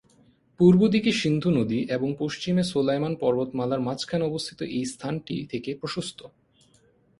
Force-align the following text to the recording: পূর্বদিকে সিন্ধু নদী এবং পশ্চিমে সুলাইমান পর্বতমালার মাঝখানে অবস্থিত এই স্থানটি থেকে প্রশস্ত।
পূর্বদিকে 0.59 1.11
সিন্ধু 1.11 1.49
নদী 1.51 1.79
এবং 1.89 2.09
পশ্চিমে 2.19 2.63
সুলাইমান 2.63 3.13
পর্বতমালার 3.15 3.81
মাঝখানে 3.81 4.23
অবস্থিত 4.25 4.59
এই 4.77 4.85
স্থানটি 4.85 5.35
থেকে 5.49 5.69
প্রশস্ত। 5.75 6.19